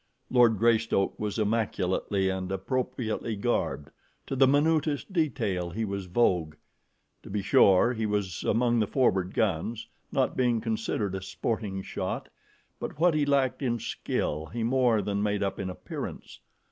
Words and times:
Lord 0.31 0.57
Greystoke 0.57 1.19
was 1.19 1.37
immaculately 1.37 2.27
and 2.27 2.51
appropriately 2.51 3.35
garbed 3.35 3.91
to 4.25 4.35
the 4.35 4.47
minutest 4.47 5.13
detail 5.13 5.69
he 5.69 5.85
was 5.85 6.07
vogue. 6.07 6.55
To 7.21 7.29
be 7.29 7.43
sure, 7.43 7.93
he 7.93 8.07
was 8.07 8.43
among 8.43 8.79
the 8.79 8.87
forward 8.87 9.35
guns, 9.35 9.87
not 10.11 10.35
being 10.35 10.59
considered 10.59 11.13
a 11.13 11.21
sporting 11.21 11.83
shot, 11.83 12.29
but 12.79 12.99
what 12.99 13.13
he 13.13 13.27
lacked 13.27 13.61
in 13.61 13.77
skill 13.77 14.47
he 14.47 14.63
more 14.63 15.03
than 15.03 15.21
made 15.21 15.43
up 15.43 15.59
in 15.59 15.69
appearance. 15.69 16.39